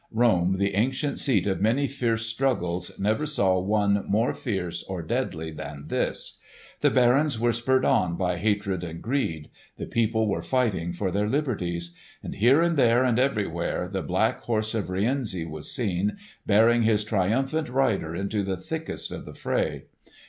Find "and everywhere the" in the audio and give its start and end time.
13.03-14.01